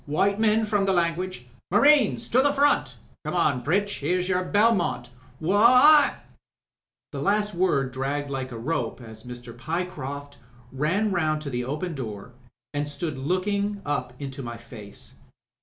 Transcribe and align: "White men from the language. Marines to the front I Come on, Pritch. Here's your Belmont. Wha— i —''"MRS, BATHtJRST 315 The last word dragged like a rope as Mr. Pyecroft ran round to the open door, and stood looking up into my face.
"White 0.07 0.39
men 0.39 0.65
from 0.65 0.85
the 0.87 0.93
language. 0.93 1.45
Marines 1.69 2.27
to 2.29 2.41
the 2.41 2.51
front 2.51 2.97
I 3.23 3.29
Come 3.29 3.35
on, 3.37 3.63
Pritch. 3.63 3.99
Here's 3.99 4.27
your 4.27 4.43
Belmont. 4.43 5.11
Wha— 5.39 5.59
i 5.63 6.01
—''"MRS, 6.07 6.13
BATHtJRST 6.13 7.11
315 7.11 7.11
The 7.11 7.21
last 7.21 7.53
word 7.53 7.91
dragged 7.91 8.29
like 8.31 8.51
a 8.51 8.57
rope 8.57 8.99
as 8.99 9.25
Mr. 9.25 9.55
Pyecroft 9.55 10.39
ran 10.71 11.11
round 11.11 11.43
to 11.43 11.51
the 11.51 11.63
open 11.65 11.93
door, 11.93 12.33
and 12.73 12.89
stood 12.89 13.15
looking 13.19 13.79
up 13.85 14.13
into 14.17 14.41
my 14.41 14.57
face. 14.57 15.17